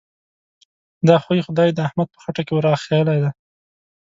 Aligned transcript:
دا 1.07 1.15
خوی؛ 1.23 1.39
خدای 1.47 1.69
د 1.73 1.79
احمد 1.87 2.07
په 2.11 2.19
خټه 2.23 2.41
کې 2.45 2.53
ور 2.53 2.65
اخښلی 2.75 3.17
دی. 3.23 3.31